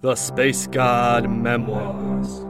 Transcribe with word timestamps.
The 0.00 0.14
Space 0.14 0.68
God 0.68 1.28
Memoirs. 1.28 2.44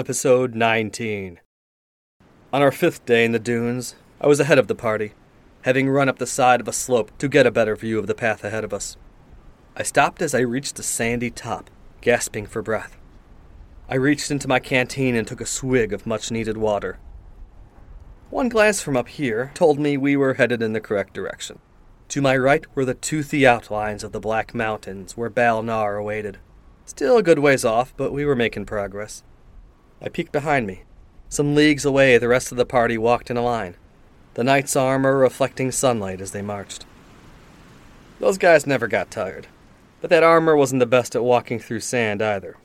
Episode 0.00 0.54
19. 0.54 1.40
On 2.54 2.62
our 2.62 2.72
fifth 2.72 3.04
day 3.04 3.22
in 3.22 3.32
the 3.32 3.38
dunes, 3.38 3.96
I 4.18 4.28
was 4.28 4.40
ahead 4.40 4.58
of 4.58 4.66
the 4.66 4.74
party, 4.74 5.12
having 5.66 5.90
run 5.90 6.08
up 6.08 6.16
the 6.16 6.26
side 6.26 6.58
of 6.58 6.66
a 6.66 6.72
slope 6.72 7.12
to 7.18 7.28
get 7.28 7.46
a 7.46 7.50
better 7.50 7.76
view 7.76 7.98
of 7.98 8.06
the 8.06 8.14
path 8.14 8.42
ahead 8.42 8.64
of 8.64 8.72
us. 8.72 8.96
I 9.76 9.82
stopped 9.82 10.22
as 10.22 10.34
I 10.34 10.38
reached 10.38 10.76
the 10.76 10.82
sandy 10.82 11.30
top, 11.30 11.68
gasping 12.00 12.46
for 12.46 12.62
breath. 12.62 12.96
I 13.90 13.96
reached 13.96 14.30
into 14.30 14.48
my 14.48 14.58
canteen 14.58 15.14
and 15.14 15.28
took 15.28 15.42
a 15.42 15.44
swig 15.44 15.92
of 15.92 16.06
much 16.06 16.30
needed 16.30 16.56
water. 16.56 16.98
One 18.30 18.48
glance 18.48 18.80
from 18.80 18.96
up 18.96 19.08
here 19.08 19.50
told 19.52 19.78
me 19.78 19.98
we 19.98 20.16
were 20.16 20.32
headed 20.32 20.62
in 20.62 20.72
the 20.72 20.80
correct 20.80 21.12
direction. 21.12 21.58
To 22.08 22.22
my 22.22 22.38
right 22.38 22.64
were 22.74 22.86
the 22.86 22.94
toothy 22.94 23.46
outlines 23.46 24.02
of 24.02 24.12
the 24.12 24.18
Black 24.18 24.54
Mountains 24.54 25.14
where 25.14 25.28
Balnar 25.28 26.00
awaited. 26.00 26.38
Still 26.86 27.18
a 27.18 27.22
good 27.22 27.40
ways 27.40 27.66
off, 27.66 27.92
but 27.98 28.14
we 28.14 28.24
were 28.24 28.34
making 28.34 28.64
progress. 28.64 29.24
I 30.02 30.08
peeked 30.08 30.32
behind 30.32 30.66
me. 30.66 30.84
Some 31.28 31.54
leagues 31.54 31.84
away, 31.84 32.16
the 32.18 32.28
rest 32.28 32.50
of 32.50 32.58
the 32.58 32.64
party 32.64 32.96
walked 32.96 33.30
in 33.30 33.36
a 33.36 33.42
line, 33.42 33.76
the 34.34 34.42
knight's 34.42 34.74
armor 34.74 35.16
reflecting 35.16 35.70
sunlight 35.70 36.20
as 36.20 36.32
they 36.32 36.42
marched. 36.42 36.86
Those 38.18 38.38
guys 38.38 38.66
never 38.66 38.88
got 38.88 39.10
tired, 39.10 39.46
but 40.00 40.10
that 40.10 40.22
armor 40.22 40.56
wasn't 40.56 40.80
the 40.80 40.86
best 40.86 41.14
at 41.14 41.22
walking 41.22 41.58
through 41.58 41.80
sand 41.80 42.22
either. 42.22 42.56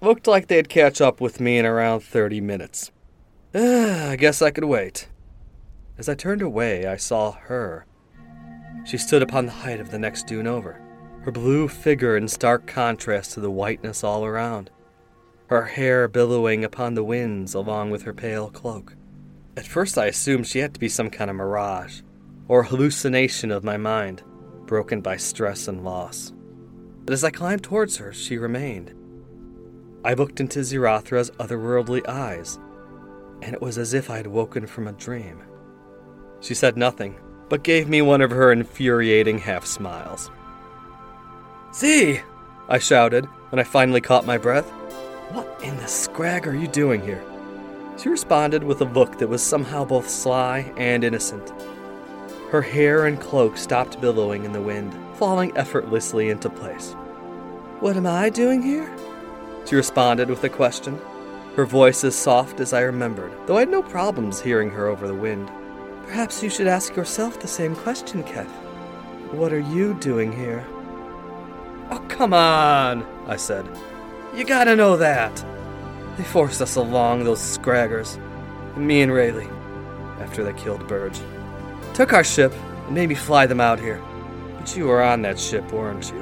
Looked 0.00 0.26
like 0.26 0.48
they'd 0.48 0.68
catch 0.68 1.00
up 1.00 1.20
with 1.20 1.40
me 1.40 1.58
in 1.58 1.64
around 1.64 2.00
30 2.00 2.40
minutes. 2.40 2.90
I 3.54 4.16
guess 4.18 4.42
I 4.42 4.50
could 4.50 4.64
wait. 4.64 5.08
As 5.96 6.08
I 6.08 6.14
turned 6.14 6.42
away, 6.42 6.86
I 6.86 6.96
saw 6.96 7.32
her. 7.32 7.86
She 8.84 8.98
stood 8.98 9.22
upon 9.22 9.46
the 9.46 9.52
height 9.52 9.80
of 9.80 9.90
the 9.90 9.98
next 9.98 10.26
dune 10.26 10.46
over, 10.46 10.80
her 11.22 11.30
blue 11.30 11.68
figure 11.68 12.16
in 12.16 12.28
stark 12.28 12.66
contrast 12.66 13.32
to 13.32 13.40
the 13.40 13.50
whiteness 13.50 14.02
all 14.02 14.24
around 14.24 14.70
her 15.48 15.64
hair 15.64 16.08
billowing 16.08 16.64
upon 16.64 16.94
the 16.94 17.04
winds 17.04 17.54
along 17.54 17.90
with 17.90 18.02
her 18.02 18.14
pale 18.14 18.50
cloak. 18.50 18.96
At 19.56 19.66
first, 19.66 19.98
I 19.98 20.06
assumed 20.06 20.46
she 20.46 20.58
had 20.58 20.74
to 20.74 20.80
be 20.80 20.88
some 20.88 21.10
kind 21.10 21.30
of 21.30 21.36
mirage, 21.36 22.00
or 22.48 22.64
hallucination 22.64 23.50
of 23.50 23.64
my 23.64 23.76
mind, 23.76 24.22
broken 24.66 25.00
by 25.00 25.16
stress 25.16 25.68
and 25.68 25.84
loss. 25.84 26.32
But 27.04 27.12
as 27.12 27.22
I 27.22 27.30
climbed 27.30 27.62
towards 27.62 27.98
her, 27.98 28.12
she 28.12 28.38
remained. 28.38 28.94
I 30.04 30.14
looked 30.14 30.40
into 30.40 30.60
Zirathra's 30.60 31.30
otherworldly 31.32 32.08
eyes, 32.08 32.58
and 33.42 33.54
it 33.54 33.62
was 33.62 33.78
as 33.78 33.94
if 33.94 34.10
I 34.10 34.16
had 34.16 34.26
woken 34.26 34.66
from 34.66 34.88
a 34.88 34.92
dream. 34.92 35.42
She 36.40 36.54
said 36.54 36.76
nothing, 36.76 37.16
but 37.48 37.62
gave 37.62 37.88
me 37.88 38.02
one 38.02 38.20
of 38.20 38.30
her 38.30 38.52
infuriating 38.52 39.38
half 39.38 39.64
smiles. 39.66 40.30
See! 41.72 42.20
I 42.68 42.78
shouted 42.78 43.26
when 43.50 43.60
I 43.60 43.64
finally 43.64 44.00
caught 44.00 44.26
my 44.26 44.38
breath. 44.38 44.70
What 45.30 45.60
in 45.62 45.76
the 45.78 45.88
scrag 45.88 46.46
are 46.46 46.54
you 46.54 46.68
doing 46.68 47.00
here? 47.00 47.24
She 47.96 48.08
responded 48.08 48.62
with 48.62 48.80
a 48.80 48.86
look 48.86 49.18
that 49.18 49.28
was 49.28 49.42
somehow 49.42 49.84
both 49.84 50.08
sly 50.08 50.72
and 50.76 51.04
innocent. 51.04 51.52
Her 52.50 52.62
hair 52.62 53.06
and 53.06 53.20
cloak 53.20 53.56
stopped 53.56 54.00
billowing 54.00 54.44
in 54.44 54.52
the 54.52 54.60
wind, 54.60 54.94
falling 55.14 55.56
effortlessly 55.56 56.30
into 56.30 56.50
place. 56.50 56.92
What 57.80 57.96
am 57.96 58.06
I 58.06 58.30
doing 58.30 58.62
here? 58.62 58.94
She 59.64 59.76
responded 59.76 60.28
with 60.28 60.44
a 60.44 60.48
question, 60.48 61.00
her 61.56 61.64
voice 61.64 62.04
as 62.04 62.14
soft 62.14 62.60
as 62.60 62.72
I 62.72 62.80
remembered, 62.80 63.32
though 63.46 63.56
I 63.56 63.60
had 63.60 63.70
no 63.70 63.82
problems 63.82 64.40
hearing 64.40 64.70
her 64.70 64.88
over 64.88 65.06
the 65.06 65.14
wind. 65.14 65.50
Perhaps 66.04 66.42
you 66.42 66.50
should 66.50 66.66
ask 66.66 66.94
yourself 66.96 67.40
the 67.40 67.48
same 67.48 67.74
question, 67.74 68.22
Keph. 68.24 68.46
What 69.32 69.52
are 69.52 69.60
you 69.60 69.94
doing 69.94 70.32
here? 70.32 70.66
Oh, 71.90 72.04
come 72.08 72.34
on, 72.34 73.06
I 73.26 73.36
said. 73.36 73.66
You 74.34 74.44
gotta 74.44 74.74
know 74.74 74.96
that. 74.96 75.44
They 76.16 76.24
forced 76.24 76.60
us 76.60 76.74
along, 76.74 77.22
those 77.22 77.40
scraggers. 77.40 78.18
Me 78.76 79.00
and 79.00 79.12
Rayleigh, 79.12 79.48
after 80.20 80.42
they 80.42 80.52
killed 80.54 80.88
Burge. 80.88 81.20
Took 81.94 82.12
our 82.12 82.24
ship 82.24 82.52
and 82.86 82.96
made 82.96 83.08
me 83.08 83.14
fly 83.14 83.46
them 83.46 83.60
out 83.60 83.78
here. 83.78 84.02
But 84.58 84.76
you 84.76 84.86
were 84.86 85.00
on 85.00 85.22
that 85.22 85.38
ship, 85.38 85.70
weren't 85.70 86.10
you? 86.10 86.20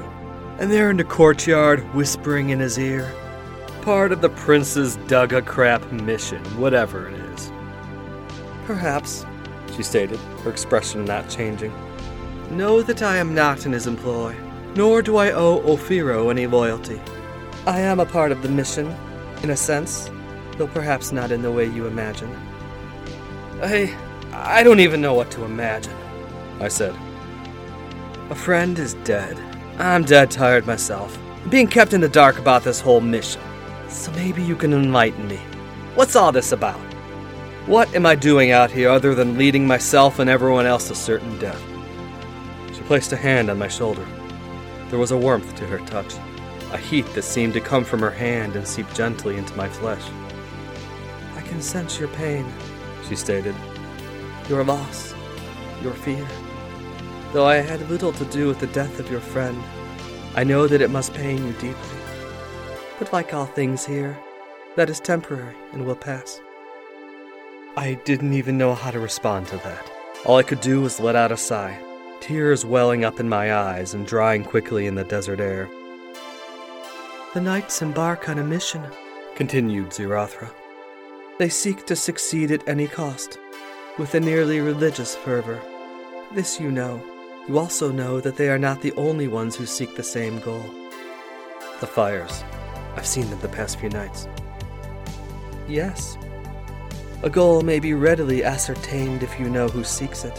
And 0.59 0.71
there 0.71 0.91
in 0.91 0.99
the 0.99 1.05
courtyard, 1.05 1.81
whispering 1.95 2.51
in 2.51 2.61
his 2.61 2.79
ear. 2.79 3.11
Part 3.81 4.13
of 4.13 4.21
the 4.21 4.29
prince's 4.29 4.97
dug 5.09 5.33
a 5.33 5.41
crap 5.41 5.91
mission, 5.91 6.45
whatever 6.61 7.09
it 7.09 7.15
is. 7.15 7.51
Perhaps, 8.67 9.25
she 9.75 9.83
stated, 9.83 10.19
her 10.45 10.51
expression 10.51 11.07
not 11.07 11.31
changing. 11.31 11.73
Know 12.51 12.83
that 12.83 13.03
I 13.03 13.17
am 13.17 13.35
not 13.35 13.65
in 13.65 13.73
his 13.73 13.87
employ, 13.87 14.37
nor 14.77 15.01
do 15.01 15.17
I 15.17 15.33
owe 15.33 15.61
Ophiro 15.63 16.31
any 16.31 16.47
loyalty. 16.47 17.01
I 17.65 17.79
am 17.79 18.01
a 18.01 18.07
part 18.07 18.33
of 18.33 18.43
the 18.43 18.49
mission, 18.49 18.93
in 19.45 19.51
a 19.51 19.57
sense, 19.57 20.11
though 20.59 20.67
perhaps 20.67 21.13
not 21.13 21.31
in 21.31 21.43
the 21.43 21.53
way 21.53 21.67
you 21.67 21.87
imagine. 21.87 22.35
I. 23.63 23.97
I 24.33 24.65
don't 24.65 24.81
even 24.81 25.01
know 25.01 25.15
what 25.15 25.31
to 25.33 25.45
imagine, 25.45 25.95
I 26.59 26.67
said. 26.67 26.97
A 28.31 28.35
friend 28.35 28.77
is 28.81 28.95
dead. 29.05 29.39
I'm 29.79 30.03
dead 30.03 30.29
tired 30.31 30.67
myself, 30.67 31.17
being 31.51 31.69
kept 31.69 31.93
in 31.93 32.01
the 32.01 32.09
dark 32.09 32.39
about 32.41 32.65
this 32.65 32.81
whole 32.81 33.01
mission. 33.01 33.43
So 33.89 34.11
maybe 34.13 34.43
you 34.43 34.57
can 34.57 34.73
enlighten 34.73 35.29
me. 35.29 35.37
What's 35.95 36.17
all 36.17 36.33
this 36.33 36.51
about? 36.51 36.81
What 37.67 37.95
am 37.95 38.07
I 38.07 38.17
doing 38.17 38.51
out 38.51 38.73
here 38.73 38.91
other 38.91 39.15
than 39.15 39.39
leading 39.39 39.69
myself 39.69 40.19
and 40.19 40.29
everyone 40.29 40.67
else 40.67 40.89
to 40.89 40.97
certain 40.97 41.39
death? 41.39 41.63
She 42.75 42.83
placed 42.83 43.13
a 43.13 43.17
hand 43.17 43.51
on 43.51 43.59
my 43.59 43.69
shoulder. 43.69 44.05
There 44.89 44.99
was 44.99 45.13
a 45.13 45.17
warmth 45.17 45.55
to 45.57 45.67
her 45.67 45.79
touch 45.87 46.17
a 46.73 46.79
heat 46.79 47.07
that 47.15 47.23
seemed 47.23 47.53
to 47.53 47.61
come 47.61 47.85
from 47.85 48.01
her 48.01 48.11
hand 48.11 48.57
and 48.57 48.67
seep 48.67 48.93
gently 48.95 49.37
into 49.37 49.55
my 49.55 49.69
flesh. 49.69 50.03
I 51.37 51.43
can 51.43 51.61
sense 51.61 51.99
your 51.99 52.09
pain, 52.09 52.51
she 53.09 53.15
stated. 53.15 53.55
Your 54.49 54.65
loss, 54.65 55.15
your 55.83 55.93
fear. 55.93 56.27
Though 57.33 57.47
I 57.47 57.57
had 57.57 57.89
little 57.91 58.13
to 58.13 58.25
do 58.27 58.49
with 58.49 58.59
the 58.59 58.67
death 58.69 58.99
of 58.99 59.11
your 59.11 59.21
friend, 59.21 59.63
I 60.35 60.45
know 60.45 60.67
that 60.67 60.81
it 60.81 60.91
must 60.91 61.13
pain 61.13 61.47
you 61.47 61.53
deeply. 61.53 61.99
But 62.99 63.13
like 63.13 63.35
all 63.35 63.47
things 63.47 63.85
here, 63.85 64.19
that 64.77 64.89
is 64.89 65.01
temporary 65.01 65.55
and 65.73 65.85
will 65.85 65.97
pass. 65.97 66.41
I 67.77 67.95
didn't 68.05 68.35
even 68.35 68.57
know 68.57 68.75
how 68.75 68.91
to 68.91 69.01
respond 69.01 69.47
to 69.49 69.57
that. 69.59 69.91
All 70.25 70.37
I 70.37 70.43
could 70.43 70.61
do 70.61 70.81
was 70.81 71.01
let 71.01 71.17
out 71.17 71.33
a 71.33 71.37
sigh, 71.37 71.79
tears 72.21 72.65
welling 72.65 73.05
up 73.05 73.19
in 73.21 73.29
my 73.29 73.55
eyes 73.55 73.93
and 73.93 74.07
drying 74.07 74.45
quickly 74.45 74.87
in 74.87 74.95
the 74.95 75.05
desert 75.05 75.41
air. 75.41 75.69
The 77.35 77.41
knights 77.41 77.81
embark 77.81 78.29
on 78.29 78.39
a 78.39 78.45
mission, 78.45 78.87
continued 79.37 79.89
Zirathra. 79.89 80.53
They 81.39 81.49
seek 81.49 81.87
to 81.87 81.97
succeed 81.97 82.51
at 82.51 82.69
any 82.69 82.87
cost, 82.87 83.39
with 83.97 84.15
a 84.15 84.21
nearly 84.21 84.61
religious 84.61 85.17
fervor. 85.17 85.59
This 86.35 86.61
you 86.61 86.71
know. 86.71 87.03
You 87.49 87.59
also 87.59 87.91
know 87.91 88.21
that 88.21 88.37
they 88.37 88.51
are 88.51 88.59
not 88.59 88.83
the 88.83 88.93
only 88.93 89.29
ones 89.29 89.57
who 89.57 89.65
seek 89.65 89.97
the 89.97 90.03
same 90.03 90.41
goal. 90.41 90.63
The 91.81 91.87
fires. 91.87 92.45
I've 92.97 93.07
seen 93.07 93.31
them 93.31 93.41
the 93.41 93.49
past 93.49 93.81
few 93.81 93.89
nights. 93.89 94.29
Yes. 95.67 96.19
A 97.23 97.31
goal 97.31 97.63
may 97.63 97.79
be 97.79 97.95
readily 97.95 98.45
ascertained 98.45 99.23
if 99.23 99.41
you 99.41 99.49
know 99.49 99.69
who 99.69 99.85
seeks 99.85 100.25
it. 100.25 100.39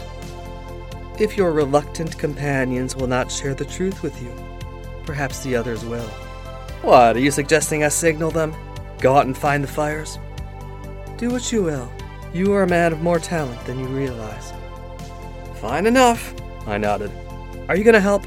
If 1.18 1.36
your 1.36 1.50
reluctant 1.50 2.16
companions 2.18 2.94
will 2.94 3.08
not 3.08 3.32
share 3.32 3.56
the 3.56 3.64
truth 3.64 4.04
with 4.04 4.22
you, 4.22 4.32
perhaps 5.04 5.42
the 5.42 5.56
others 5.56 5.84
will. 5.84 6.08
What, 6.84 7.16
are 7.16 7.20
you 7.20 7.30
suggesting 7.30 7.82
I 7.82 7.88
signal 7.88 8.30
them? 8.30 8.54
Go 9.00 9.16
out 9.16 9.24
and 9.24 9.34
find 9.34 9.64
the 9.64 9.68
fires? 9.68 10.18
Do 11.16 11.30
what 11.30 11.50
you 11.50 11.62
will. 11.62 11.90
You 12.34 12.52
are 12.52 12.62
a 12.62 12.68
man 12.68 12.92
of 12.92 13.00
more 13.00 13.18
talent 13.18 13.64
than 13.64 13.78
you 13.78 13.86
realize. 13.86 14.52
Fine 15.62 15.86
enough, 15.86 16.34
I 16.66 16.76
nodded. 16.76 17.10
Are 17.70 17.76
you 17.76 17.84
going 17.84 17.94
to 17.94 18.00
help? 18.00 18.26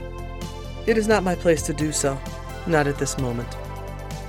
It 0.88 0.98
is 0.98 1.08
not 1.08 1.22
my 1.24 1.36
place 1.36 1.62
to 1.64 1.74
do 1.74 1.92
so. 1.92 2.20
Not 2.66 2.88
at 2.88 2.98
this 2.98 3.20
moment. 3.20 3.56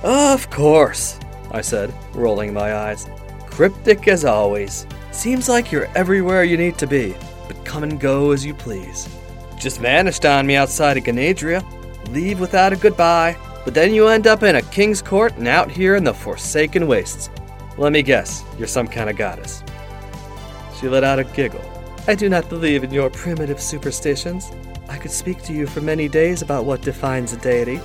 Of 0.03 0.47
course, 0.51 1.19
I 1.49 1.61
said, 1.61 1.91
rolling 2.13 2.53
my 2.53 2.75
eyes. 2.75 3.07
Cryptic 3.47 4.07
as 4.07 4.25
always. 4.25 4.85
Seems 5.11 5.49
like 5.49 5.71
you're 5.71 5.89
everywhere 5.97 6.43
you 6.43 6.55
need 6.55 6.77
to 6.77 6.85
be. 6.85 7.15
But 7.47 7.65
come 7.65 7.81
and 7.81 7.99
go 7.99 8.29
as 8.29 8.45
you 8.45 8.53
please. 8.53 9.09
Just 9.57 9.81
vanished 9.81 10.23
on 10.23 10.45
me 10.45 10.55
outside 10.55 10.97
of 10.97 11.03
Ganadria, 11.03 11.65
leave 12.09 12.39
without 12.39 12.73
a 12.73 12.75
goodbye, 12.75 13.35
but 13.65 13.73
then 13.73 13.93
you 13.93 14.07
end 14.07 14.27
up 14.27 14.43
in 14.43 14.55
a 14.55 14.61
king's 14.61 15.01
court 15.01 15.35
and 15.37 15.47
out 15.47 15.69
here 15.69 15.95
in 15.95 16.03
the 16.03 16.13
forsaken 16.13 16.87
wastes. 16.87 17.29
Let 17.77 17.91
me 17.91 18.01
guess, 18.01 18.43
you're 18.57 18.67
some 18.67 18.87
kind 18.87 19.09
of 19.09 19.17
goddess. 19.17 19.63
She 20.79 20.87
let 20.87 21.03
out 21.03 21.19
a 21.19 21.23
giggle. 21.23 21.63
I 22.07 22.15
do 22.15 22.29
not 22.29 22.49
believe 22.49 22.83
in 22.83 22.91
your 22.91 23.09
primitive 23.09 23.61
superstitions. 23.61 24.51
I 24.87 24.97
could 24.97 25.11
speak 25.11 25.43
to 25.43 25.53
you 25.53 25.67
for 25.67 25.81
many 25.81 26.07
days 26.07 26.41
about 26.41 26.65
what 26.65 26.81
defines 26.81 27.33
a 27.33 27.37
deity. 27.37 27.79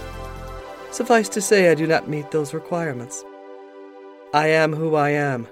Suffice 0.91 1.29
to 1.31 1.41
say, 1.41 1.71
I 1.71 1.75
do 1.75 1.87
not 1.87 2.09
meet 2.09 2.31
those 2.31 2.55
requirements. 2.55 3.25
I 4.33 4.49
am 4.49 4.73
who 4.73 4.95
I 4.95 5.11
am. 5.11 5.47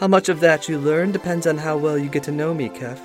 How 0.00 0.08
much 0.08 0.28
of 0.28 0.40
that 0.40 0.68
you 0.68 0.78
learn 0.78 1.12
depends 1.12 1.46
on 1.46 1.58
how 1.58 1.76
well 1.76 1.96
you 1.96 2.08
get 2.08 2.24
to 2.24 2.32
know 2.32 2.52
me, 2.52 2.68
Keph. 2.68 3.00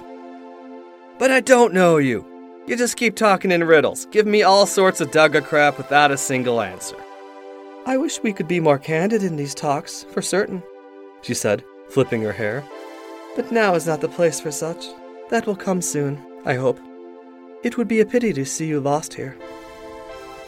But 1.20 1.32
I 1.32 1.42
don't 1.42 1.74
know 1.74 1.98
you. 1.98 2.26
You 2.68 2.76
just 2.76 2.98
keep 2.98 3.16
talking 3.16 3.52
in 3.52 3.64
riddles, 3.64 4.06
give 4.12 4.28
me 4.28 4.44
all 4.44 4.66
sorts 4.66 5.02
of 5.02 5.12
dugga 5.12 5.44
crap 5.44 5.78
without 5.78 6.12
a 6.12 6.18
single 6.18 6.62
answer. 6.62 6.98
I 7.86 7.98
wish 7.98 8.22
we 8.22 8.34
could 8.34 8.48
be 8.48 8.60
more 8.60 8.78
candid 8.78 9.24
in 9.24 9.36
these 9.36 9.56
talks, 9.56 10.06
for 10.12 10.22
certain, 10.22 10.62
she 11.22 11.34
said, 11.34 11.64
flipping 11.90 12.22
her 12.22 12.34
hair. 12.34 12.64
But 13.36 13.52
now 13.52 13.74
is 13.74 13.88
not 13.88 14.02
the 14.02 14.10
place 14.10 14.40
for 14.40 14.52
such. 14.52 14.86
That 15.30 15.48
will 15.48 15.56
come 15.56 15.82
soon, 15.82 16.22
I 16.46 16.56
hope. 16.56 16.80
It 17.64 17.78
would 17.78 17.88
be 17.88 18.02
a 18.02 18.06
pity 18.06 18.34
to 18.34 18.46
see 18.46 18.68
you 18.68 18.80
lost 18.80 19.14
here. 19.14 19.36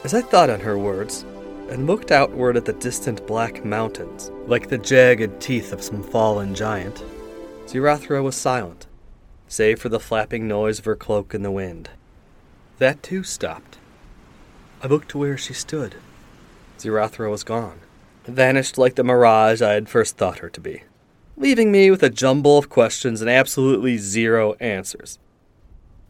As 0.04 0.14
I 0.14 0.22
thought 0.22 0.50
on 0.50 0.60
her 0.60 0.78
words, 0.78 1.24
and 1.68 1.86
looked 1.86 2.12
outward 2.12 2.56
at 2.56 2.64
the 2.64 2.72
distant 2.74 3.26
black 3.26 3.64
mountains, 3.64 4.30
like 4.46 4.68
the 4.68 4.78
jagged 4.78 5.40
teeth 5.40 5.72
of 5.72 5.82
some 5.82 6.02
fallen 6.02 6.54
giant, 6.54 7.02
Zirathra 7.66 8.22
was 8.22 8.36
silent, 8.36 8.86
save 9.48 9.80
for 9.80 9.88
the 9.88 10.00
flapping 10.00 10.46
noise 10.46 10.78
of 10.78 10.84
her 10.84 10.96
cloak 10.96 11.34
in 11.34 11.42
the 11.42 11.50
wind. 11.50 11.88
That 12.82 13.00
too 13.00 13.22
stopped. 13.22 13.78
I 14.82 14.88
looked 14.88 15.10
to 15.10 15.18
where 15.18 15.38
she 15.38 15.54
stood. 15.54 15.94
Zirathra 16.80 17.30
was 17.30 17.44
gone, 17.44 17.78
vanished 18.24 18.76
like 18.76 18.96
the 18.96 19.04
mirage 19.04 19.62
I 19.62 19.74
had 19.74 19.88
first 19.88 20.16
thought 20.16 20.40
her 20.40 20.50
to 20.50 20.60
be, 20.60 20.82
leaving 21.36 21.70
me 21.70 21.92
with 21.92 22.02
a 22.02 22.10
jumble 22.10 22.58
of 22.58 22.68
questions 22.68 23.20
and 23.20 23.30
absolutely 23.30 23.98
zero 23.98 24.54
answers. 24.54 25.20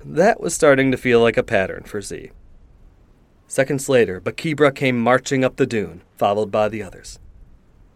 That 0.02 0.40
was 0.40 0.54
starting 0.54 0.90
to 0.92 0.96
feel 0.96 1.20
like 1.20 1.36
a 1.36 1.42
pattern 1.42 1.82
for 1.82 2.00
Z. 2.00 2.30
Seconds 3.46 3.90
later, 3.90 4.19
Bakibra 4.19 4.74
came 4.74 4.98
marching 4.98 5.44
up 5.44 5.56
the 5.56 5.66
dune, 5.66 6.00
followed 6.16 6.50
by 6.50 6.70
the 6.70 6.82
others. 6.82 7.19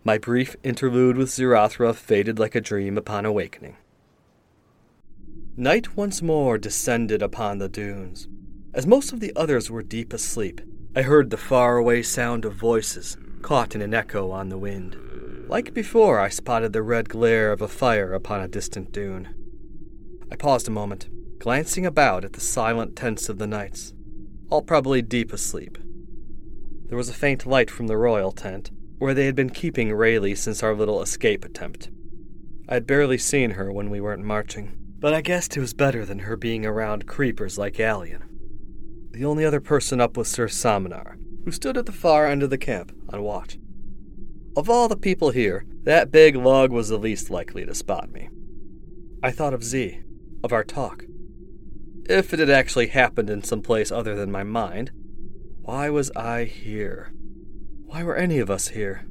My 0.04 0.18
brief 0.18 0.54
interlude 0.62 1.16
with 1.16 1.30
Zirathra 1.30 1.94
faded 1.94 2.38
like 2.38 2.54
a 2.54 2.60
dream 2.60 2.98
upon 2.98 3.24
awakening. 3.24 3.78
Night 5.56 5.96
once 5.96 6.20
more 6.20 6.58
descended 6.58 7.22
upon 7.22 7.56
the 7.56 7.70
dunes. 7.70 8.28
As 8.76 8.86
most 8.86 9.10
of 9.10 9.20
the 9.20 9.32
others 9.34 9.70
were 9.70 9.82
deep 9.82 10.12
asleep, 10.12 10.60
I 10.94 11.00
heard 11.00 11.30
the 11.30 11.38
faraway 11.38 12.02
sound 12.02 12.44
of 12.44 12.52
voices, 12.52 13.16
caught 13.40 13.74
in 13.74 13.80
an 13.80 13.94
echo 13.94 14.30
on 14.30 14.50
the 14.50 14.58
wind. 14.58 14.98
Like 15.48 15.72
before, 15.72 16.20
I 16.20 16.28
spotted 16.28 16.74
the 16.74 16.82
red 16.82 17.08
glare 17.08 17.52
of 17.52 17.62
a 17.62 17.68
fire 17.68 18.12
upon 18.12 18.42
a 18.42 18.48
distant 18.48 18.92
dune. 18.92 19.34
I 20.30 20.36
paused 20.36 20.68
a 20.68 20.70
moment, 20.70 21.08
glancing 21.38 21.86
about 21.86 22.22
at 22.22 22.34
the 22.34 22.40
silent 22.42 22.96
tents 22.96 23.30
of 23.30 23.38
the 23.38 23.46
knights, 23.46 23.94
all 24.50 24.60
probably 24.60 25.00
deep 25.00 25.32
asleep. 25.32 25.78
There 26.88 26.98
was 26.98 27.08
a 27.08 27.14
faint 27.14 27.46
light 27.46 27.70
from 27.70 27.86
the 27.86 27.96
royal 27.96 28.30
tent, 28.30 28.70
where 28.98 29.14
they 29.14 29.24
had 29.24 29.34
been 29.34 29.48
keeping 29.48 29.94
Rayleigh 29.94 30.36
since 30.36 30.62
our 30.62 30.74
little 30.74 31.00
escape 31.00 31.46
attempt. 31.46 31.88
I 32.68 32.74
had 32.74 32.86
barely 32.86 33.16
seen 33.16 33.52
her 33.52 33.72
when 33.72 33.88
we 33.88 34.02
weren't 34.02 34.22
marching, 34.22 34.76
but 35.00 35.14
I 35.14 35.22
guessed 35.22 35.56
it 35.56 35.60
was 35.60 35.72
better 35.72 36.04
than 36.04 36.18
her 36.18 36.36
being 36.36 36.66
around 36.66 37.06
creepers 37.06 37.56
like 37.56 37.80
Allian. 37.80 38.24
The 39.16 39.24
only 39.24 39.46
other 39.46 39.62
person 39.62 39.98
up 39.98 40.18
was 40.18 40.28
Sir 40.28 40.46
Saminar, 40.46 41.16
who 41.46 41.50
stood 41.50 41.78
at 41.78 41.86
the 41.86 41.92
far 41.92 42.26
end 42.26 42.42
of 42.42 42.50
the 42.50 42.58
camp 42.58 42.94
on 43.08 43.22
watch. 43.22 43.56
Of 44.54 44.68
all 44.68 44.88
the 44.88 44.96
people 44.96 45.30
here, 45.30 45.64
that 45.84 46.10
big 46.10 46.36
log 46.36 46.70
was 46.70 46.90
the 46.90 46.98
least 46.98 47.30
likely 47.30 47.64
to 47.64 47.74
spot 47.74 48.12
me. 48.12 48.28
I 49.22 49.30
thought 49.30 49.54
of 49.54 49.64
Z, 49.64 50.02
of 50.44 50.52
our 50.52 50.62
talk. 50.62 51.04
If 52.04 52.34
it 52.34 52.40
had 52.40 52.50
actually 52.50 52.88
happened 52.88 53.30
in 53.30 53.42
some 53.42 53.62
place 53.62 53.90
other 53.90 54.14
than 54.14 54.30
my 54.30 54.42
mind, 54.42 54.90
why 55.62 55.88
was 55.88 56.10
I 56.14 56.44
here? 56.44 57.14
Why 57.86 58.02
were 58.04 58.16
any 58.16 58.38
of 58.38 58.50
us 58.50 58.68
here? 58.68 59.06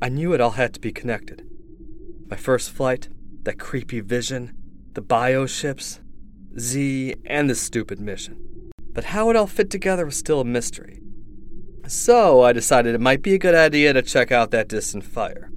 I 0.00 0.08
knew 0.08 0.34
it 0.34 0.40
all 0.40 0.52
had 0.52 0.72
to 0.74 0.80
be 0.80 0.92
connected. 0.92 1.44
My 2.30 2.36
first 2.36 2.70
flight, 2.70 3.08
that 3.42 3.58
creepy 3.58 3.98
vision, 3.98 4.52
the 4.92 5.02
bioships, 5.02 5.98
Z, 6.56 7.16
and 7.24 7.50
this 7.50 7.60
stupid 7.60 7.98
mission. 7.98 8.47
But 8.98 9.04
how 9.04 9.30
it 9.30 9.36
all 9.36 9.46
fit 9.46 9.70
together 9.70 10.04
was 10.04 10.16
still 10.16 10.40
a 10.40 10.44
mystery. 10.44 11.00
So 11.86 12.42
I 12.42 12.52
decided 12.52 12.96
it 12.96 13.00
might 13.00 13.22
be 13.22 13.32
a 13.32 13.38
good 13.38 13.54
idea 13.54 13.92
to 13.92 14.02
check 14.02 14.32
out 14.32 14.50
that 14.50 14.66
distant 14.66 15.04
fire. 15.04 15.52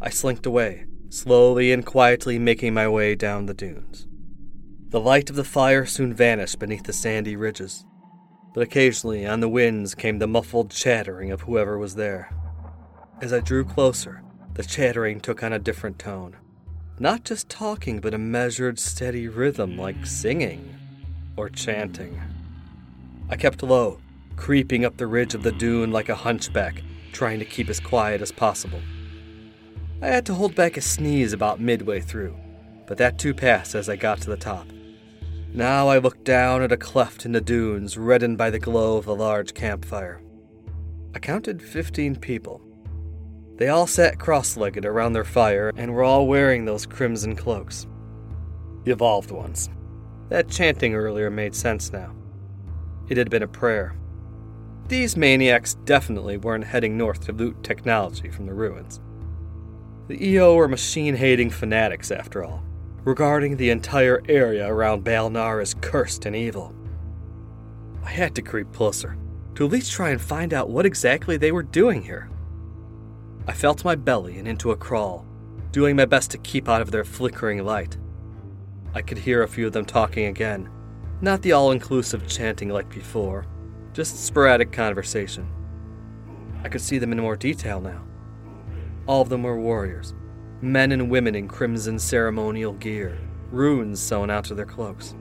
I 0.00 0.08
slinked 0.08 0.46
away, 0.46 0.86
slowly 1.10 1.72
and 1.72 1.84
quietly 1.84 2.38
making 2.38 2.72
my 2.72 2.88
way 2.88 3.16
down 3.16 3.44
the 3.44 3.52
dunes. 3.52 4.08
The 4.88 4.98
light 4.98 5.28
of 5.28 5.36
the 5.36 5.44
fire 5.44 5.84
soon 5.84 6.14
vanished 6.14 6.58
beneath 6.58 6.84
the 6.84 6.94
sandy 6.94 7.36
ridges, 7.36 7.84
but 8.54 8.62
occasionally 8.62 9.26
on 9.26 9.40
the 9.40 9.48
winds 9.50 9.94
came 9.94 10.18
the 10.18 10.26
muffled 10.26 10.70
chattering 10.70 11.30
of 11.30 11.42
whoever 11.42 11.76
was 11.76 11.96
there. 11.96 12.34
As 13.20 13.34
I 13.34 13.40
drew 13.40 13.66
closer, 13.66 14.22
the 14.54 14.62
chattering 14.62 15.20
took 15.20 15.42
on 15.42 15.52
a 15.52 15.58
different 15.58 15.98
tone. 15.98 16.38
Not 16.98 17.24
just 17.24 17.50
talking, 17.50 18.00
but 18.00 18.14
a 18.14 18.18
measured, 18.18 18.78
steady 18.78 19.28
rhythm 19.28 19.76
like 19.76 20.06
singing 20.06 20.74
or 21.36 21.50
chanting. 21.50 22.18
I 23.28 23.36
kept 23.36 23.62
low, 23.62 24.00
creeping 24.36 24.84
up 24.84 24.96
the 24.96 25.06
ridge 25.06 25.34
of 25.34 25.42
the 25.42 25.52
dune 25.52 25.90
like 25.90 26.08
a 26.08 26.14
hunchback, 26.14 26.82
trying 27.12 27.38
to 27.38 27.44
keep 27.44 27.68
as 27.68 27.80
quiet 27.80 28.20
as 28.20 28.32
possible. 28.32 28.80
I 30.02 30.08
had 30.08 30.26
to 30.26 30.34
hold 30.34 30.54
back 30.54 30.76
a 30.76 30.80
sneeze 30.80 31.32
about 31.32 31.60
midway 31.60 32.00
through, 32.00 32.36
but 32.86 32.98
that 32.98 33.18
too 33.18 33.32
passed 33.32 33.74
as 33.74 33.88
I 33.88 33.96
got 33.96 34.20
to 34.22 34.30
the 34.30 34.36
top. 34.36 34.66
Now 35.52 35.88
I 35.88 35.98
looked 35.98 36.24
down 36.24 36.62
at 36.62 36.72
a 36.72 36.76
cleft 36.76 37.24
in 37.24 37.32
the 37.32 37.40
dunes, 37.40 37.96
reddened 37.96 38.36
by 38.36 38.50
the 38.50 38.58
glow 38.58 38.96
of 38.96 39.06
a 39.06 39.12
large 39.12 39.54
campfire. 39.54 40.20
I 41.14 41.20
counted 41.20 41.62
fifteen 41.62 42.16
people. 42.16 42.60
They 43.56 43.68
all 43.68 43.86
sat 43.86 44.18
cross 44.18 44.56
legged 44.56 44.84
around 44.84 45.12
their 45.12 45.24
fire 45.24 45.72
and 45.76 45.94
were 45.94 46.02
all 46.02 46.26
wearing 46.26 46.64
those 46.64 46.86
crimson 46.86 47.36
cloaks. 47.36 47.86
Evolved 48.84 49.30
ones. 49.30 49.70
That 50.28 50.48
chanting 50.48 50.94
earlier 50.94 51.30
made 51.30 51.54
sense 51.54 51.92
now. 51.92 52.12
It 53.08 53.16
had 53.16 53.30
been 53.30 53.42
a 53.42 53.48
prayer. 53.48 53.96
These 54.88 55.16
maniacs 55.16 55.74
definitely 55.84 56.36
weren't 56.36 56.64
heading 56.64 56.96
north 56.96 57.24
to 57.26 57.32
loot 57.32 57.62
technology 57.62 58.30
from 58.30 58.46
the 58.46 58.54
ruins. 58.54 59.00
The 60.08 60.22
EO 60.22 60.54
were 60.54 60.68
machine 60.68 61.16
hating 61.16 61.50
fanatics, 61.50 62.10
after 62.10 62.44
all 62.44 62.62
regarding 63.04 63.56
the 63.56 63.70
entire 63.70 64.22
area 64.28 64.66
around 64.66 65.04
Balnar 65.04 65.60
as 65.60 65.74
cursed 65.74 66.24
and 66.24 66.34
evil. 66.34 66.74
I 68.02 68.10
had 68.10 68.34
to 68.34 68.42
creep 68.42 68.72
closer, 68.72 69.16
to 69.54 69.66
at 69.66 69.72
least 69.72 69.92
try 69.92 70.10
and 70.10 70.20
find 70.20 70.54
out 70.54 70.70
what 70.70 70.86
exactly 70.86 71.36
they 71.36 71.52
were 71.52 71.62
doing 71.62 72.02
here. 72.02 72.30
I 73.46 73.52
felt 73.52 73.84
my 73.84 73.94
belly 73.94 74.38
and 74.38 74.48
into 74.48 74.70
a 74.70 74.76
crawl, 74.76 75.26
doing 75.70 75.96
my 75.96 76.06
best 76.06 76.30
to 76.30 76.38
keep 76.38 76.68
out 76.68 76.80
of 76.80 76.90
their 76.90 77.04
flickering 77.04 77.62
light. 77.64 77.98
I 78.94 79.02
could 79.02 79.18
hear 79.18 79.42
a 79.42 79.48
few 79.48 79.66
of 79.66 79.72
them 79.74 79.84
talking 79.84 80.26
again, 80.26 80.70
not 81.20 81.42
the 81.42 81.52
all 81.52 81.70
inclusive 81.70 82.26
chanting 82.26 82.68
like 82.68 82.88
before, 82.88 83.46
just 83.92 84.24
sporadic 84.24 84.72
conversation. 84.72 85.48
I 86.62 86.68
could 86.68 86.80
see 86.80 86.98
them 86.98 87.12
in 87.12 87.20
more 87.20 87.36
detail 87.36 87.80
now. 87.80 88.02
All 89.06 89.20
of 89.22 89.28
them 89.28 89.42
were 89.42 89.60
warriors, 89.60 90.14
men 90.60 90.92
and 90.92 91.10
women 91.10 91.34
in 91.34 91.46
crimson 91.46 91.98
ceremonial 91.98 92.72
gear, 92.74 93.18
runes 93.50 94.00
sewn 94.00 94.30
onto 94.30 94.54
their 94.54 94.66
cloaks. 94.66 95.14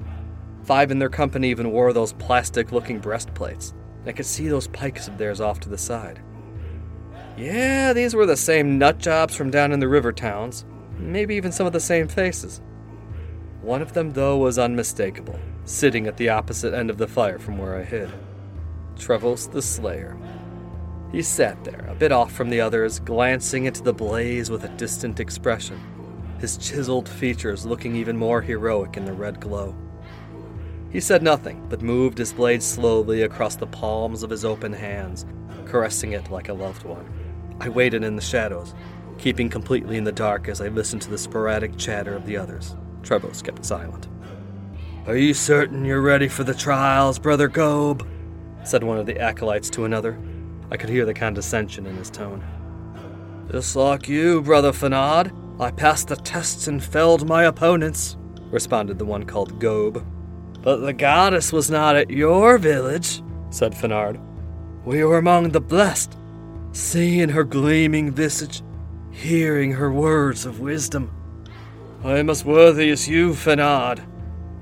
Five 0.64 0.92
in 0.92 1.00
their 1.00 1.10
company 1.10 1.50
even 1.50 1.72
wore 1.72 1.92
those 1.92 2.14
plastic 2.14 2.72
looking 2.72 3.00
breastplates, 3.00 3.74
and 4.00 4.10
I 4.10 4.14
could 4.14 4.26
see 4.26 4.48
those 4.48 4.68
pikes 4.68 5.08
of 5.08 5.18
theirs 5.18 5.42
off 5.42 5.60
to 5.62 5.70
the 5.70 5.78
side. 5.78 6.22
Yeah, 7.38 7.94
these 7.94 8.16
were 8.16 8.26
the 8.26 8.38
same 8.38 8.78
nut 8.78 9.00
jobs 9.00 9.36
from 9.36 9.52
down 9.52 9.72
in 9.72 9.80
the 9.80 9.88
river 9.88 10.14
towns, 10.14 10.66
maybe 10.98 11.36
even 11.36 11.52
some 11.52 11.68
of 11.68 11.74
the 11.74 11.80
same 11.80 12.08
faces. 12.08 12.62
One 13.62 13.82
of 13.82 13.94
them, 13.94 14.12
though, 14.12 14.38
was 14.38 14.58
unmistakable, 14.58 15.40
sitting 15.66 16.08
at 16.08 16.18
the 16.18 16.30
opposite 16.30 16.74
end 16.74 16.90
of 16.90 16.98
the 16.98 17.08
fire 17.08 17.40
from 17.40 17.58
where 17.58 17.76
I 17.76 17.84
hid. 17.84 18.12
Trevos 18.96 19.52
the 19.52 19.62
Slayer. 19.62 20.18
He 21.12 21.22
sat 21.22 21.64
there, 21.64 21.86
a 21.88 21.96
bit 21.96 22.12
off 22.12 22.32
from 22.32 22.50
the 22.50 22.62
others, 22.62 23.00
glancing 23.00 23.66
into 23.66 23.84
the 23.84 23.94
blaze 23.94 24.50
with 24.50 24.64
a 24.64 24.70
distant 24.70 25.20
expression, 25.20 25.80
his 26.40 26.58
chiseled 26.58 27.08
features 27.08 27.66
looking 27.66 27.96
even 27.96 28.18
more 28.18 28.42
heroic 28.42 28.98
in 28.98 29.06
the 29.06 29.14
red 29.14 29.40
glow. 29.40 29.76
He 30.90 31.00
said 31.00 31.24
nothing, 31.24 31.66
but 31.70 31.82
moved 31.82 32.18
his 32.18 32.34
blade 32.34 32.62
slowly 32.62 33.22
across 33.22 33.56
the 33.56 33.68
palms 33.68 34.24
of 34.24 34.30
his 34.30 34.44
open 34.44 34.74
hands, 34.74 35.26
caressing 35.66 36.12
it 36.12 36.30
like 36.30 36.50
a 36.50 36.54
loved 36.54 36.84
one. 36.84 37.08
I 37.60 37.70
waited 37.70 38.04
in 38.04 38.16
the 38.16 38.22
shadows, 38.22 38.76
keeping 39.18 39.50
completely 39.50 39.98
in 39.98 40.04
the 40.04 40.12
dark 40.12 40.48
as 40.48 40.62
I 40.62 40.68
listened 40.68 41.02
to 41.04 41.10
the 41.10 41.18
sporadic 41.18 41.78
chatter 41.78 42.16
of 42.16 42.26
the 42.26 42.38
others. 42.38 42.76
Trevos 43.02 43.44
kept 43.44 43.66
silent. 43.66 44.08
Are 45.06 45.18
you 45.18 45.34
certain 45.34 45.84
you're 45.84 46.00
ready 46.00 46.30
for 46.30 46.46
the 46.46 46.54
trials, 46.54 47.20
Brother 47.20 47.50
Gobe? 47.50 48.08
said 48.64 48.86
one 48.86 48.98
of 48.98 49.06
the 49.06 49.20
acolytes 49.20 49.70
to 49.72 49.84
another. 49.84 50.18
I 50.72 50.78
could 50.78 50.90
hear 50.90 51.04
the 51.06 51.14
condescension 51.14 51.86
in 51.86 51.98
his 51.98 52.10
tone. 52.10 52.42
Just 53.52 53.76
like 53.76 54.08
you, 54.08 54.42
Brother 54.42 54.72
Fenard. 54.72 55.38
I 55.60 55.72
passed 55.72 56.08
the 56.08 56.16
tests 56.16 56.68
and 56.68 56.82
felled 56.82 57.28
my 57.28 57.44
opponents, 57.44 58.16
responded 58.50 58.98
the 58.98 59.04
one 59.04 59.26
called 59.26 59.60
Gobe. 59.60 60.06
But 60.62 60.78
the 60.78 60.94
goddess 60.94 61.52
was 61.52 61.70
not 61.70 61.98
at 61.98 62.10
your 62.10 62.58
village, 62.58 63.22
said 63.50 63.74
Fenard. 63.74 64.22
We 64.86 65.04
were 65.04 65.18
among 65.18 65.50
the 65.50 65.60
blessed, 65.60 66.16
seeing 66.72 67.28
her 67.28 67.44
gleaming 67.44 68.10
visage, 68.14 68.62
hearing 69.12 69.74
her 69.74 69.92
words 69.92 70.46
of 70.46 70.62
wisdom. 70.62 71.12
I 72.06 72.20
am 72.20 72.30
as 72.30 72.46
worthy 72.46 72.90
as 72.90 73.10
you, 73.10 73.34
Fenard. 73.34 74.02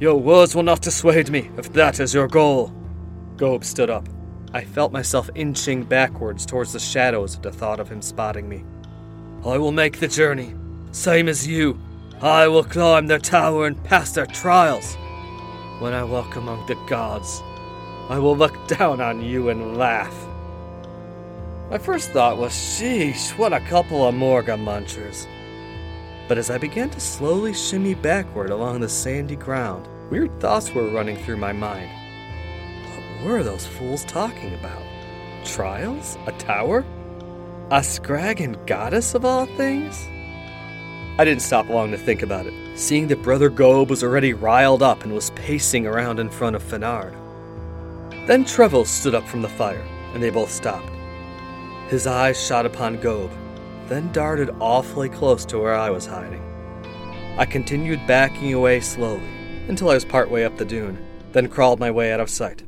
Your 0.02 0.20
words 0.20 0.56
will 0.56 0.64
not 0.64 0.82
dissuade 0.82 1.30
me, 1.30 1.52
if 1.60 1.72
that 1.74 2.00
is 2.00 2.12
your 2.12 2.28
goal. 2.28 2.74
Gobe 3.38 3.64
stood 3.64 3.92
up. 3.92 4.10
I 4.52 4.64
felt 4.64 4.92
myself 4.92 5.30
inching 5.36 5.84
backwards 5.84 6.44
towards 6.44 6.74
the 6.74 6.80
shadows 6.80 7.36
at 7.36 7.44
the 7.44 7.52
thought 7.52 7.80
of 7.80 7.88
him 7.88 8.02
spotting 8.02 8.50
me. 8.50 8.64
I 9.46 9.60
will 9.60 9.72
make 9.72 10.00
the 10.00 10.08
journey, 10.08 10.56
same 10.92 11.30
as 11.30 11.46
you. 11.46 11.80
I 12.20 12.48
will 12.48 12.64
climb 12.64 13.06
their 13.06 13.20
tower 13.20 13.68
and 13.68 13.84
pass 13.84 14.14
their 14.14 14.26
trials. 14.26 14.96
When 15.78 15.94
I 15.94 16.04
walk 16.04 16.36
among 16.36 16.66
the 16.66 16.84
gods, 16.90 17.44
I 18.10 18.18
will 18.18 18.36
look 18.36 18.68
down 18.68 19.02
on 19.02 19.22
you 19.22 19.50
and 19.50 19.78
laugh. 19.78 20.16
My 21.70 21.78
first 21.78 22.10
thought 22.10 22.40
was, 22.40 22.54
sheesh, 22.54 23.38
what 23.38 23.54
a 23.54 23.60
couple 23.60 24.08
of 24.08 24.16
Morga 24.16 24.58
munchers. 24.58 25.28
But 26.32 26.38
as 26.38 26.50
I 26.50 26.58
began 26.58 26.90
to 26.92 27.00
slowly 27.02 27.54
shimmy 27.54 27.94
backward 27.94 28.52
along 28.52 28.80
the 28.80 28.88
sandy 28.88 29.36
ground, 29.36 29.86
weird 30.10 30.40
thoughts 30.40 30.74
were 30.74 30.88
running 30.88 31.18
through 31.18 31.36
my 31.36 31.52
mind. 31.52 31.92
What 33.20 33.26
were 33.26 33.44
those 33.44 33.68
fools 33.68 34.06
talking 34.06 34.54
about? 34.54 34.82
Trials? 35.44 36.18
A 36.28 36.32
tower? 36.32 36.86
A 37.70 37.84
Scraggin 37.84 38.56
goddess 38.66 39.14
of 39.14 39.26
all 39.26 39.46
things? 39.46 40.08
I 41.20 41.26
didn't 41.26 41.42
stop 41.42 41.68
long 41.68 41.92
to 41.92 41.98
think 41.98 42.22
about 42.22 42.46
it, 42.46 42.54
seeing 42.80 43.10
that 43.10 43.24
Brother 43.24 43.50
Gobe 43.50 43.90
was 43.90 44.02
already 44.02 44.32
riled 44.32 44.82
up 44.82 45.04
and 45.04 45.14
was 45.14 45.32
pacing 45.32 45.86
around 45.86 46.18
in 46.18 46.30
front 46.30 46.56
of 46.56 46.64
Fenard. 46.64 47.12
Then 48.26 48.46
Trevos 48.46 48.88
stood 48.88 49.16
up 49.16 49.28
from 49.28 49.42
the 49.42 49.50
fire, 49.50 49.86
and 50.14 50.24
they 50.24 50.30
both 50.30 50.50
stopped. 50.50 50.94
His 51.90 52.08
eyes 52.08 52.42
shot 52.42 52.66
upon 52.66 53.02
Gobe, 53.02 53.34
then 53.92 54.10
darted 54.14 54.50
awfully 54.62 55.10
close 55.10 55.44
to 55.44 55.60
where 55.60 55.76
I 55.76 55.90
was 55.90 56.06
hiding. 56.06 56.42
I 57.38 57.46
continued 57.46 58.00
backing 58.08 58.54
away 58.54 58.80
slowly 58.80 59.28
until 59.68 59.90
I 59.90 59.96
was 59.96 60.06
partway 60.06 60.46
up 60.46 60.56
the 60.56 60.64
dune, 60.64 60.98
then 61.34 61.50
crawled 61.50 61.82
my 61.82 61.92
way 61.92 62.14
out 62.14 62.22
of 62.22 62.30
sight. 62.30 62.64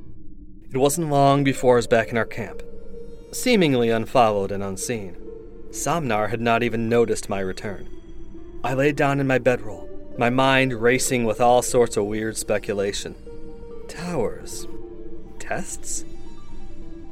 It 0.70 0.78
wasn't 0.78 1.10
long 1.10 1.46
before 1.46 1.76
I 1.76 1.78
was 1.78 1.88
back 1.88 2.10
in 2.10 2.18
our 2.18 2.26
camp, 2.26 2.62
seemingly 3.32 3.90
unfollowed 3.90 4.52
and 4.52 4.62
unseen. 4.62 5.16
Somnar 5.70 6.30
had 6.30 6.42
not 6.42 6.62
even 6.62 6.90
noticed 6.90 7.30
my 7.30 7.40
return. 7.40 7.88
I 8.62 8.74
lay 8.74 8.92
down 8.92 9.22
in 9.22 9.28
my 9.28 9.38
bedroll, 9.38 9.90
my 10.18 10.30
mind 10.30 10.74
racing 10.74 11.24
with 11.24 11.40
all 11.40 11.62
sorts 11.62 11.96
of 11.96 12.04
weird 12.04 12.36
speculation. 12.36 13.16
Towers. 13.88 14.68
Tests? 15.40 16.04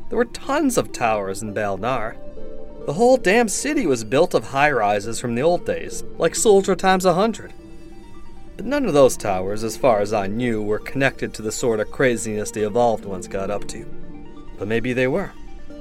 There 0.10 0.18
were 0.18 0.26
tons 0.26 0.78
of 0.78 0.92
towers 0.92 1.42
in 1.42 1.54
Balnar. 1.54 2.18
The 2.86 2.94
whole 2.94 3.18
damn 3.18 3.48
city 3.48 3.86
was 3.86 4.04
built 4.04 4.34
of 4.34 4.46
high 4.46 4.72
rises 4.72 5.20
from 5.20 5.36
the 5.36 5.44
old 5.44 5.68
days, 5.68 6.04
like 6.18 6.34
Soldier 6.34 6.76
times 6.76 7.06
a 7.06 7.14
hundred. 7.14 7.54
But 8.58 8.66
none 8.66 8.86
of 8.86 8.94
those 8.94 9.16
towers, 9.16 9.64
as 9.64 9.78
far 9.78 10.00
as 10.00 10.14
I 10.14 10.26
knew, 10.26 10.64
were 10.64 10.80
connected 10.80 11.32
to 11.36 11.44
the 11.44 11.52
sort 11.52 11.80
of 11.80 11.92
craziness 11.92 12.50
the 12.50 12.66
evolved 12.66 13.06
ones 13.06 13.28
got 13.28 13.52
up 13.52 13.68
to. 13.68 13.86
But 14.58 14.68
maybe 14.68 14.94
they 14.94 15.08
were. 15.08 15.32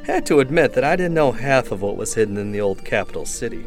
Had 0.05 0.27
to 0.27 0.41
admit 0.41 0.75
that 0.75 0.85
I 0.85 0.95
didn't 0.95 1.15
know 1.15 1.33
half 1.33 1.73
of 1.73 1.81
what 1.81 1.97
was 1.97 2.15
hidden 2.15 2.37
in 2.37 2.53
the 2.53 2.61
old 2.61 2.85
capital 2.85 3.25
city. 3.25 3.65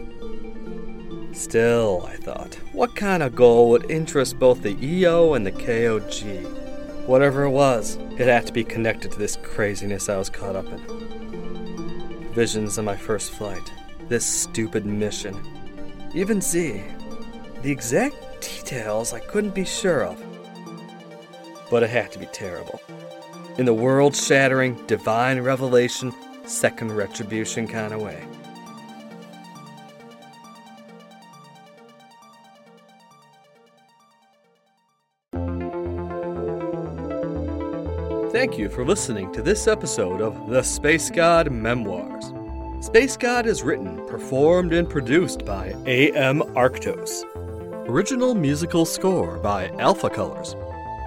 Still, 1.32 2.06
I 2.08 2.18
thought, 2.18 2.54
what 2.72 2.96
kind 2.96 3.24
of 3.24 3.36
goal 3.36 3.72
would 3.72 3.90
interest 3.90 4.38
both 4.38 4.62
the 4.62 4.78
EO 4.80 5.34
and 5.34 5.44
the 5.44 5.52
KOG? 5.52 7.08
Whatever 7.08 7.44
it 7.44 7.50
was, 7.50 7.98
it 8.20 8.28
had 8.28 8.46
to 8.46 8.54
be 8.54 8.64
connected 8.64 9.12
to 9.12 9.18
this 9.20 9.38
craziness 9.38 10.08
I 10.08 10.18
was 10.18 10.30
caught 10.30 10.56
up 10.56 10.68
in. 10.68 11.23
Visions 12.34 12.80
of 12.80 12.86
my 12.86 12.96
first 12.96 13.32
flight, 13.32 13.72
this 14.10 14.26
stupid 14.26 14.88
mission, 14.88 15.40
even 16.16 16.42
Z. 16.42 16.82
The 17.62 17.72
exact 17.72 18.16
details 18.42 19.14
I 19.14 19.20
couldn't 19.20 19.54
be 19.54 19.66
sure 19.66 20.04
of. 20.04 20.20
But 21.70 21.84
it 21.84 21.92
had 21.92 22.12
to 22.12 22.18
be 22.18 22.26
terrible. 22.26 22.82
In 23.60 23.66
the 23.66 23.74
world 23.74 24.16
shattering, 24.16 24.84
divine 24.88 25.42
revelation, 25.42 26.12
second 26.46 26.92
retribution 26.98 27.68
kind 27.68 27.94
of 27.94 28.02
way. 28.02 28.26
Thank 38.34 38.58
you 38.58 38.68
for 38.68 38.84
listening 38.84 39.32
to 39.34 39.44
this 39.44 39.68
episode 39.68 40.20
of 40.20 40.50
The 40.50 40.64
Space 40.64 41.12
God 41.12 41.52
Memoirs. 41.52 42.34
Space 42.84 43.16
God 43.16 43.46
is 43.46 43.62
written, 43.62 44.04
performed, 44.08 44.74
and 44.74 44.90
produced 44.90 45.46
by 45.46 45.76
A.M. 45.86 46.40
Arktos. 46.56 47.22
Original 47.88 48.34
musical 48.34 48.86
score 48.86 49.38
by 49.38 49.68
Alphacolors. 49.74 50.60